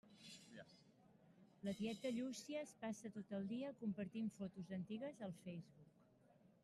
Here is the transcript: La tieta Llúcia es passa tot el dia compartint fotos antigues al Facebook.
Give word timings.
La 1.67 1.73
tieta 1.81 2.09
Llúcia 2.15 2.63
es 2.63 2.73
passa 2.85 3.11
tot 3.19 3.35
el 3.41 3.45
dia 3.53 3.71
compartint 3.83 4.33
fotos 4.39 4.73
antigues 4.81 5.23
al 5.29 5.37
Facebook. 5.45 6.01